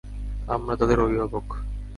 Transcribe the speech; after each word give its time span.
আমরা 0.47 0.73
তাদের 0.75 0.97
অভিভাবক। 0.99 1.47